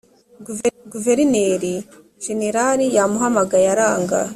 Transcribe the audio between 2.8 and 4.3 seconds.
yamuhamagaye aranga